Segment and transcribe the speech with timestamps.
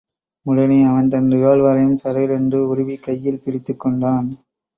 [0.45, 4.29] உடனே அவன் தன் ரிவால்வரையும் சரேலென்று உருவிக் கையில் பிடித்துக் கொண்டான்.